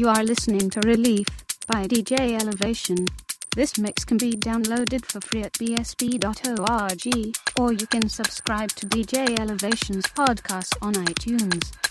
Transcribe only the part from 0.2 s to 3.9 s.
listening to Relief by DJ Elevation. This